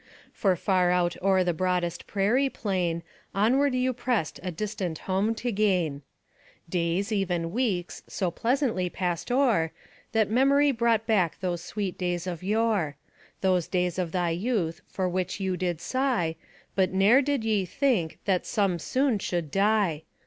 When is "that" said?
10.13-10.31, 18.25-18.47